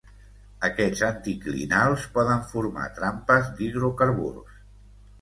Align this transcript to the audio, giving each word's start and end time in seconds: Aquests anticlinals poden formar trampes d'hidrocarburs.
Aquests 0.69 1.03
anticlinals 1.07 2.07
poden 2.17 2.43
formar 2.55 2.89
trampes 2.99 3.55
d'hidrocarburs. 3.61 4.61